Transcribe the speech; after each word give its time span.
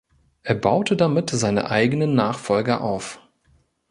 Er 0.41 0.55
baute 0.55 0.97
damit 0.97 1.29
seine 1.29 1.69
eigenen 1.69 2.15
Nachfolger 2.15 2.81
auf. 2.83 3.19